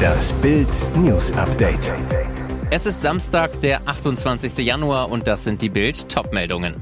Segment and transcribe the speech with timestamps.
[0.00, 1.92] Das Bild News Update.
[2.70, 4.58] Es ist Samstag, der 28.
[4.58, 6.76] Januar und das sind die Bild Topmeldungen.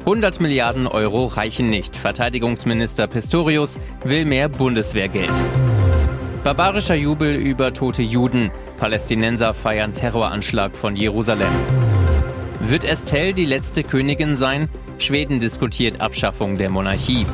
[0.00, 1.96] 100 Milliarden Euro reichen nicht.
[1.96, 5.32] Verteidigungsminister Pistorius will mehr Bundeswehrgeld.
[6.42, 8.50] Barbarischer Jubel über tote Juden.
[8.78, 11.52] Palästinenser feiern Terroranschlag von Jerusalem.
[12.60, 14.68] Wird Estelle die letzte Königin sein?
[14.98, 17.26] Schweden diskutiert Abschaffung der Monarchie.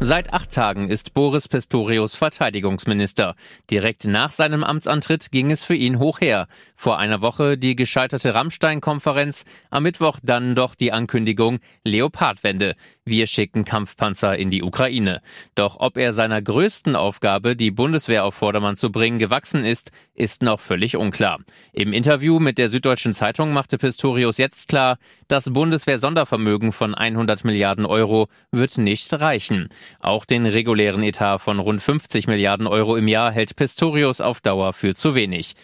[0.00, 3.34] Seit acht Tagen ist Boris Pistorius Verteidigungsminister.
[3.68, 6.46] Direkt nach seinem Amtsantritt ging es für ihn hoch her.
[6.80, 12.76] Vor einer Woche die gescheiterte Rammstein-Konferenz, am Mittwoch dann doch die Ankündigung Leopardwende.
[13.04, 15.20] Wir schicken Kampfpanzer in die Ukraine.
[15.56, 20.42] Doch ob er seiner größten Aufgabe, die Bundeswehr auf Vordermann zu bringen, gewachsen ist, ist
[20.42, 21.40] noch völlig unklar.
[21.72, 27.86] Im Interview mit der Süddeutschen Zeitung machte Pistorius jetzt klar, das Bundeswehr-Sondervermögen von 100 Milliarden
[27.86, 29.68] Euro wird nicht reichen.
[29.98, 34.72] Auch den regulären Etat von rund 50 Milliarden Euro im Jahr hält Pistorius auf Dauer
[34.72, 35.56] für zu wenig.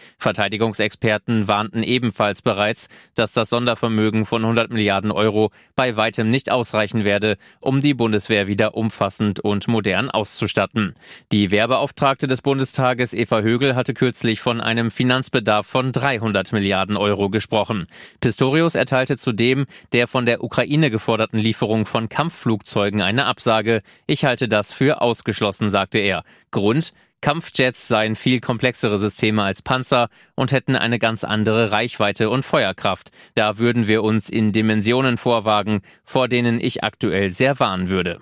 [1.05, 7.05] Verteidigungsexperten warnten ebenfalls bereits, dass das Sondervermögen von 100 Milliarden Euro bei weitem nicht ausreichen
[7.05, 10.94] werde, um die Bundeswehr wieder umfassend und modern auszustatten.
[11.30, 17.28] Die Wehrbeauftragte des Bundestages Eva Högel hatte kürzlich von einem Finanzbedarf von 300 Milliarden Euro
[17.28, 17.86] gesprochen.
[18.20, 23.83] Pistorius erteilte zudem der von der Ukraine geforderten Lieferung von Kampfflugzeugen eine Absage.
[24.06, 26.24] Ich halte das für ausgeschlossen, sagte er.
[26.50, 26.92] Grund,
[27.25, 33.12] Kampfjets seien viel komplexere Systeme als Panzer und hätten eine ganz andere Reichweite und Feuerkraft.
[33.34, 38.20] Da würden wir uns in Dimensionen vorwagen, vor denen ich aktuell sehr warnen würde.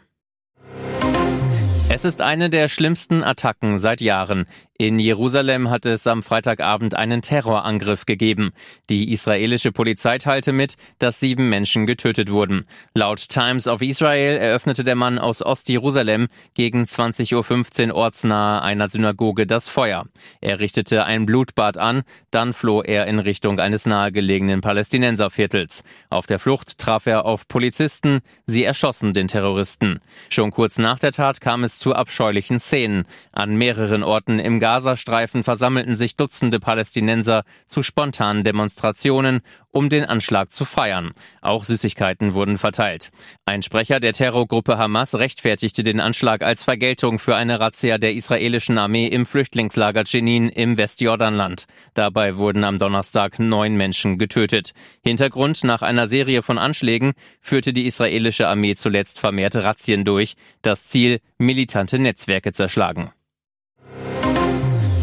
[1.89, 4.47] Es ist eine der schlimmsten Attacken seit Jahren.
[4.79, 8.53] In Jerusalem hat es am Freitagabend einen Terrorangriff gegeben.
[8.89, 12.65] Die israelische Polizei teilte mit, dass sieben Menschen getötet wurden.
[12.93, 19.47] Laut Times of Israel eröffnete der Mann aus Ostjerusalem gegen 20.15 Uhr ortsnahe einer Synagoge
[19.47, 20.07] das Feuer.
[20.41, 25.85] Er richtete ein Blutbad an, dann floh er in Richtung eines nahegelegenen Palästinenserviertels.
[26.11, 30.01] Auf der Flucht traf er auf Polizisten, sie erschossen den Terroristen.
[30.29, 33.05] Schon kurz nach der Tat kam es zu abscheulichen Szenen.
[33.31, 40.07] An mehreren Orten im Garten Gazastreifen versammelten sich Dutzende Palästinenser zu spontanen Demonstrationen, um den
[40.07, 41.13] Anschlag zu feiern.
[41.43, 43.11] Auch Süßigkeiten wurden verteilt.
[43.45, 48.79] Ein Sprecher der Terrorgruppe Hamas rechtfertigte den Anschlag als Vergeltung für eine Razzia der israelischen
[48.79, 51.67] Armee im Flüchtlingslager Jenin im Westjordanland.
[51.93, 54.73] Dabei wurden am Donnerstag neun Menschen getötet.
[55.05, 57.13] Hintergrund nach einer Serie von Anschlägen
[57.43, 60.35] führte die israelische Armee zuletzt vermehrte Razzien durch.
[60.63, 63.13] Das Ziel, militante Netzwerke zerschlagen.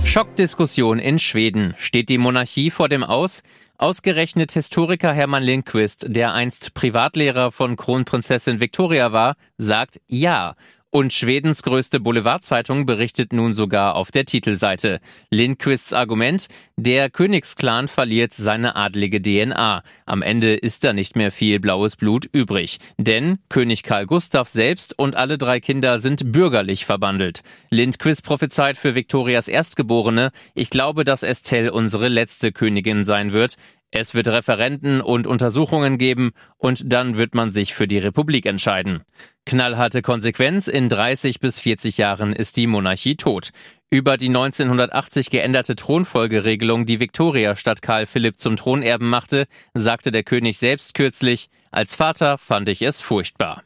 [0.09, 1.75] Schockdiskussion in Schweden.
[1.77, 3.43] Steht die Monarchie vor dem Aus?
[3.77, 10.55] Ausgerechnet Historiker Hermann Lindquist, der einst Privatlehrer von Kronprinzessin Victoria war, sagt ja.
[10.91, 14.99] Und Schwedens größte Boulevardzeitung berichtet nun sogar auf der Titelseite.
[15.29, 19.83] Lindquists Argument, der Königsklan verliert seine adlige DNA.
[20.07, 22.79] Am Ende ist da nicht mehr viel blaues Blut übrig.
[22.97, 27.41] Denn König Karl Gustav selbst und alle drei Kinder sind bürgerlich verbandelt.
[27.69, 33.57] Lindquist prophezeit für Viktorias Erstgeborene, ich glaube, dass Estelle unsere letzte Königin sein wird.
[33.91, 39.01] Es wird Referenten und Untersuchungen geben und dann wird man sich für die Republik entscheiden.
[39.45, 43.49] Knallharte Konsequenz, in 30 bis 40 Jahren ist die Monarchie tot.
[43.89, 50.23] Über die 1980 geänderte Thronfolgeregelung, die Victoria statt Karl Philipp zum Thronerben machte, sagte der
[50.23, 53.63] König selbst kürzlich, als Vater fand ich es furchtbar.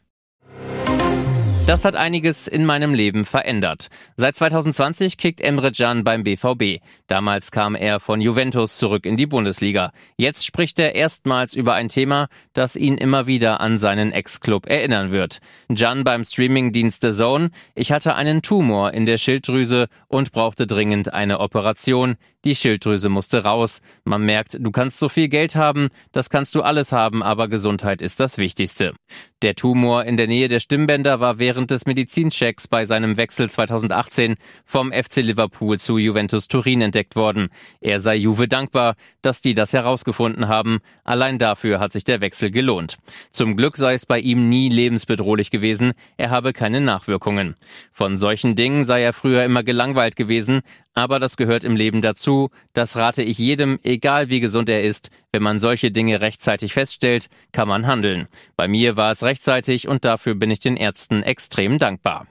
[1.66, 3.88] Das hat einiges in meinem Leben verändert.
[4.16, 6.82] Seit 2020 kickt Emre Can beim BVB.
[7.06, 9.90] Damals kam er von Juventus zurück in die Bundesliga.
[10.18, 15.10] Jetzt spricht er erstmals über ein Thema, das ihn immer wieder an seinen Ex-Club erinnern
[15.10, 15.38] wird.
[15.74, 17.50] Can beim Streamingdienst The Zone.
[17.74, 22.16] Ich hatte einen Tumor in der Schilddrüse und brauchte dringend eine Operation.
[22.44, 23.80] Die Schilddrüse musste raus.
[24.04, 28.02] Man merkt, du kannst so viel Geld haben, das kannst du alles haben, aber Gesundheit
[28.02, 28.92] ist das Wichtigste.
[29.40, 34.36] Der Tumor in der Nähe der Stimmbänder war während des Medizinchecks bei seinem Wechsel 2018
[34.64, 37.48] vom FC Liverpool zu Juventus Turin entdeckt worden.
[37.80, 40.80] Er sei Juve dankbar, dass die das herausgefunden haben.
[41.02, 42.96] Allein dafür hat sich der Wechsel gelohnt.
[43.30, 45.92] Zum Glück sei es bei ihm nie lebensbedrohlich gewesen.
[46.16, 47.56] Er habe keine Nachwirkungen.
[47.92, 50.62] Von solchen Dingen sei er früher immer gelangweilt gewesen,
[50.94, 52.50] aber das gehört im Leben dazu.
[52.72, 55.10] Das rate ich jedem, egal wie gesund er ist.
[55.32, 58.28] Wenn man solche Dinge rechtzeitig feststellt, kann man handeln.
[58.56, 62.26] Bei mir war es rechtzeitig und dafür bin ich den Ärzten extrem dankbar.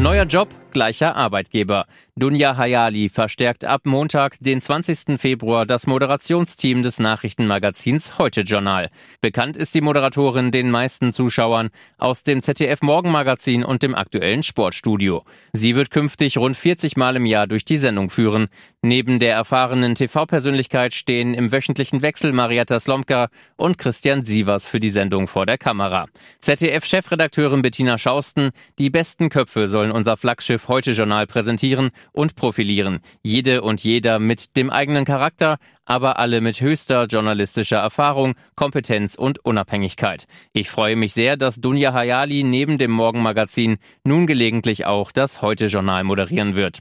[0.00, 1.86] Neuer Job, gleicher Arbeitgeber.
[2.16, 5.18] Dunja Hayali verstärkt ab Montag, den 20.
[5.20, 8.90] Februar, das Moderationsteam des Nachrichtenmagazins Heute Journal.
[9.20, 15.24] Bekannt ist die Moderatorin den meisten Zuschauern aus dem ZDF Morgenmagazin und dem aktuellen Sportstudio.
[15.52, 18.46] Sie wird künftig rund 40 Mal im Jahr durch die Sendung führen.
[18.80, 24.90] Neben der erfahrenen TV-Persönlichkeit stehen im wöchentlichen Wechsel Marietta Slomka und Christian Sievers für die
[24.90, 26.06] Sendung vor der Kamera.
[26.38, 33.00] ZDF-Chefredakteurin Bettina Schausten, die besten Köpfe sollen unser Flaggschiff Heute Journal präsentieren und profilieren.
[33.22, 39.44] Jede und jeder mit dem eigenen Charakter, aber alle mit höchster journalistischer Erfahrung, Kompetenz und
[39.44, 40.26] Unabhängigkeit.
[40.52, 46.04] Ich freue mich sehr, dass Dunja Hayali neben dem Morgenmagazin nun gelegentlich auch das Heute-Journal
[46.04, 46.80] moderieren wird.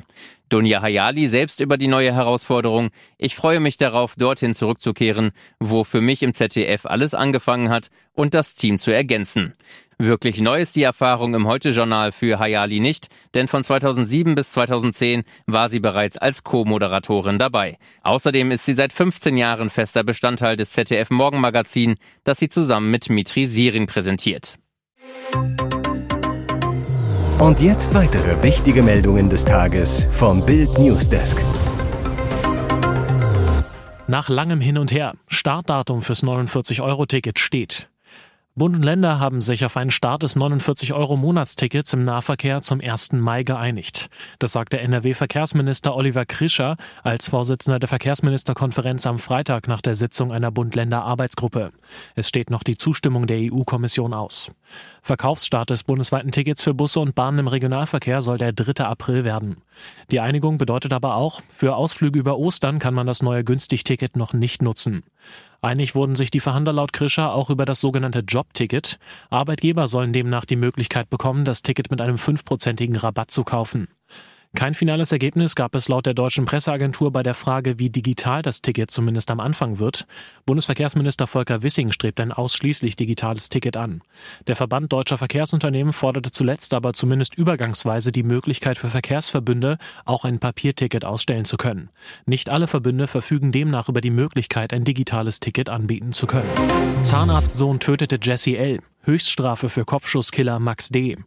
[0.50, 2.92] Dunja Hayali selbst über die neue Herausforderung.
[3.18, 8.36] Ich freue mich darauf, dorthin zurückzukehren, wo für mich im ZDF alles angefangen hat und
[8.36, 9.56] das Team zu ergänzen.
[10.06, 15.24] Wirklich neu ist die Erfahrung im Heute-Journal für Hayali nicht, denn von 2007 bis 2010
[15.48, 17.78] war sie bereits als Co-Moderatorin dabei.
[18.02, 21.96] Außerdem ist sie seit 15 Jahren fester Bestandteil des ZDF Morgenmagazin,
[22.26, 24.58] das sie zusammen mit Mitri Sirin präsentiert.
[27.40, 31.42] Und jetzt weitere wichtige Meldungen des Tages vom Bild Newsdesk.
[34.08, 37.88] Nach langem Hin und Her, Startdatum fürs 49-Euro-Ticket steht.
[38.56, 43.14] Bund und Länder haben sich auf einen Start des 49-Euro-Monatstickets im Nahverkehr zum 1.
[43.14, 44.12] Mai geeinigt.
[44.38, 50.52] Das sagte NRW-Verkehrsminister Oliver Krischer als Vorsitzender der Verkehrsministerkonferenz am Freitag nach der Sitzung einer
[50.52, 51.72] Bund-Länder-Arbeitsgruppe.
[52.14, 54.52] Es steht noch die Zustimmung der EU-Kommission aus.
[55.02, 58.86] Verkaufsstart des bundesweiten Tickets für Busse und Bahnen im Regionalverkehr soll der 3.
[58.86, 59.58] April werden.
[60.12, 64.34] Die Einigung bedeutet aber auch, für Ausflüge über Ostern kann man das neue Günstig-Ticket noch
[64.34, 65.04] nicht nutzen.
[65.62, 69.00] Einig wurden sich die Verhandler laut Krischer auch über das sogenannte Jobticket.
[69.30, 73.88] Arbeitgeber sollen demnach die Möglichkeit bekommen, das Ticket mit einem fünfprozentigen Rabatt zu kaufen.
[74.56, 78.62] Kein finales Ergebnis gab es laut der deutschen Presseagentur bei der Frage, wie digital das
[78.62, 80.06] Ticket zumindest am Anfang wird.
[80.46, 84.04] Bundesverkehrsminister Volker Wissing strebt ein ausschließlich digitales Ticket an.
[84.46, 90.38] Der Verband deutscher Verkehrsunternehmen forderte zuletzt aber zumindest übergangsweise die Möglichkeit für Verkehrsverbünde, auch ein
[90.38, 91.90] Papierticket ausstellen zu können.
[92.28, 96.50] Nicht alle Verbünde verfügen demnach über die Möglichkeit, ein digitales Ticket anbieten zu können.
[97.02, 98.82] Zahnarztsohn tötete Jesse L.
[99.02, 101.18] Höchststrafe für Kopfschusskiller Max D.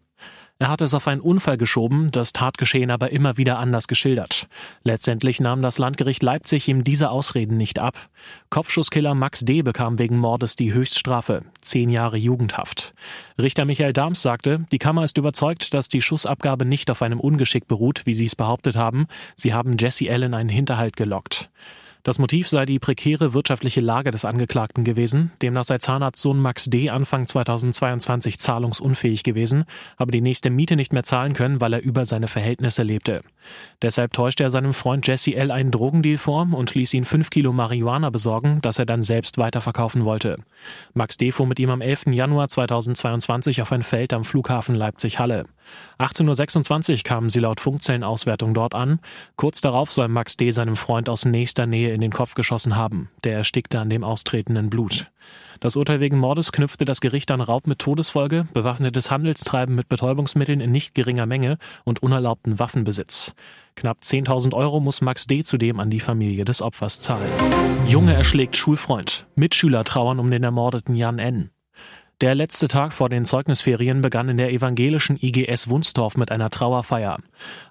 [0.58, 4.49] Er hatte es auf einen Unfall geschoben, das Tatgeschehen aber immer wieder anders geschildert.
[4.85, 8.08] Letztendlich nahm das Landgericht Leipzig ihm diese Ausreden nicht ab.
[8.49, 9.61] Kopfschusskiller Max D.
[9.61, 12.94] bekam wegen Mordes die Höchststrafe, zehn Jahre Jugendhaft.
[13.38, 17.69] Richter Michael Dahms sagte, die Kammer ist überzeugt, dass die Schussabgabe nicht auf einem Ungeschick
[17.69, 19.08] beruht, wie sie es behauptet haben.
[19.37, 21.50] Sie haben Jesse Allen einen Hinterhalt gelockt.
[22.06, 25.32] Das Motiv sei die prekäre wirtschaftliche Lage des Angeklagten gewesen.
[25.43, 26.88] Demnach sei Zahnarztsohn Max D.
[26.88, 29.64] Anfang 2022 zahlungsunfähig gewesen,
[29.99, 33.23] habe die nächste Miete nicht mehr zahlen können, weil er über seine Verhältnisse lebte.
[33.82, 35.50] Deshalb täuschte er seinem Freund Jesse L.
[35.50, 40.05] einen Drogendeal vor und ließ ihn fünf Kilo Marihuana besorgen, das er dann selbst weiterverkaufen
[40.05, 40.38] wollte.
[40.94, 41.32] Max D.
[41.32, 42.06] fuhr mit ihm am 11.
[42.12, 45.47] Januar 2022 auf ein Feld am Flughafen Leipzig-Halle.
[45.99, 49.00] 18.26 Uhr kamen sie laut Funkzellenauswertung dort an.
[49.35, 50.53] Kurz darauf soll Max D.
[50.53, 53.10] seinem Freund aus nächster Nähe in den Kopf geschossen haben.
[53.25, 55.10] Der erstickte an dem austretenden Blut.
[55.58, 60.60] Das Urteil wegen Mordes knüpfte das Gericht an Raub mit Todesfolge, bewaffnetes Handelstreiben mit Betäubungsmitteln
[60.60, 63.34] in nicht geringer Menge und unerlaubten Waffenbesitz.
[63.75, 65.43] Knapp 10.000 Euro muss Max D.
[65.43, 67.31] zudem an die Familie des Opfers zahlen.
[67.88, 69.26] Junge erschlägt Schulfreund.
[69.34, 71.50] Mitschüler trauern um den ermordeten Jan N.
[72.22, 77.19] Der letzte Tag vor den Zeugnisferien begann in der evangelischen IGS Wunstorf mit einer Trauerfeier.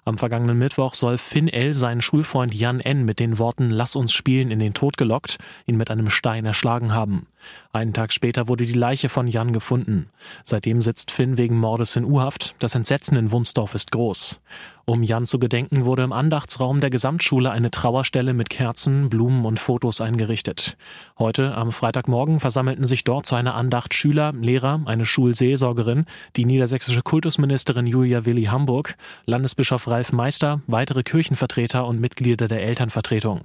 [0.04, 1.74] Am vergangenen Mittwoch soll Finn L.
[1.74, 3.04] seinen Schulfreund Jan N.
[3.04, 6.94] mit den Worten Lass uns spielen in den Tod gelockt, ihn mit einem Stein erschlagen
[6.94, 7.26] haben.
[7.72, 10.08] Einen Tag später wurde die Leiche von Jan gefunden.
[10.44, 12.54] Seitdem sitzt Finn wegen Mordes in U-Haft.
[12.58, 14.40] Das Entsetzen in Wunsdorf ist groß.
[14.88, 19.58] Um Jan zu gedenken, wurde im Andachtsraum der Gesamtschule eine Trauerstelle mit Kerzen, Blumen und
[19.58, 20.76] Fotos eingerichtet.
[21.18, 26.04] Heute, am Freitagmorgen, versammelten sich dort zu einer Andacht Schüler, Lehrer, eine Schulseelsorgerin,
[26.36, 33.44] die niedersächsische Kultusministerin Julia Willi Hamburg, Landesbischof Ralf Meister, weitere Kirchenvertreter und Mitglieder der Elternvertretung.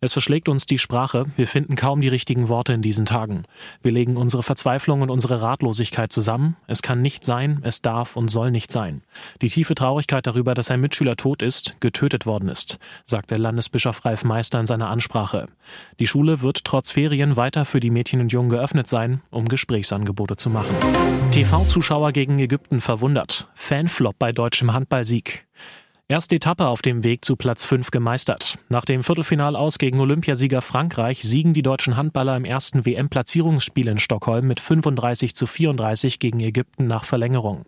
[0.00, 3.42] Es verschlägt uns die Sprache, wir finden kaum die richtigen Worte in diesen Tagen.
[3.82, 6.54] Wir legen unsere Verzweiflung und unsere Ratlosigkeit zusammen.
[6.68, 9.02] Es kann nicht sein, es darf und soll nicht sein.
[9.42, 14.04] Die tiefe Traurigkeit darüber, dass ein Mitschüler tot ist, getötet worden ist, sagt der Landesbischof
[14.04, 15.48] Ralf Meister in seiner Ansprache.
[15.98, 20.36] Die Schule wird trotz Ferien weiter für die Mädchen und Jungen geöffnet sein, um Gesprächsangebote
[20.36, 20.76] zu machen.
[21.32, 23.48] TV-Zuschauer gegen Ägypten verwundert.
[23.54, 25.48] Fanflop bei deutschem Handballsieg.
[26.10, 28.58] Erste Etappe auf dem Weg zu Platz 5 gemeistert.
[28.70, 34.46] Nach dem Viertelfinalaus gegen Olympiasieger Frankreich siegen die deutschen Handballer im ersten WM-Platzierungsspiel in Stockholm
[34.46, 37.66] mit 35 zu 34 gegen Ägypten nach Verlängerung.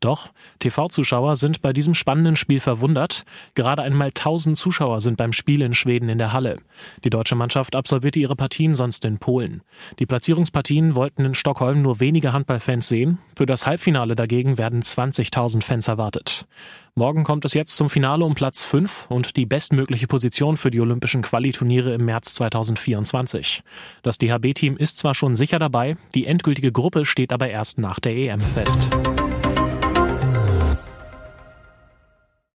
[0.00, 0.30] Doch
[0.60, 3.24] TV-Zuschauer sind bei diesem spannenden Spiel verwundert.
[3.54, 6.58] Gerade einmal 1000 Zuschauer sind beim Spiel in Schweden in der Halle.
[7.04, 9.62] Die deutsche Mannschaft absolvierte ihre Partien sonst in Polen.
[9.98, 13.18] Die Platzierungspartien wollten in Stockholm nur wenige Handballfans sehen.
[13.36, 16.46] Für das Halbfinale dagegen werden 20.000 Fans erwartet.
[16.94, 20.80] Morgen kommt es jetzt zum Finale um Platz 5 und die bestmögliche Position für die
[20.80, 23.62] Olympischen Qualiturniere im März 2024.
[24.02, 28.16] Das DHB-Team ist zwar schon sicher dabei, die endgültige Gruppe steht aber erst nach der
[28.16, 28.90] EM fest.